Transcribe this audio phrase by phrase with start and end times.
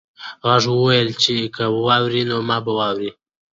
[0.47, 3.09] غږ وویل چې که واوړې نو ما به واورې.